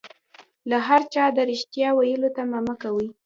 [0.69, 3.07] له هر چا د ريښتيا ويلو تمه مکوئ